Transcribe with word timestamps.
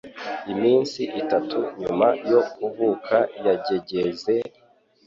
Iminsi 0.53 1.01
itatu 1.21 1.57
nyuma 1.81 2.07
yo 2.31 2.41
kuvuka 2.53 3.15
yagegeze, 3.45 4.35